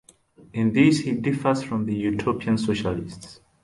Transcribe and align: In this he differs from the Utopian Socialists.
In 0.51 0.73
this 0.73 1.01
he 1.01 1.11
differs 1.11 1.61
from 1.61 1.85
the 1.85 1.93
Utopian 1.93 2.57
Socialists. 2.57 3.39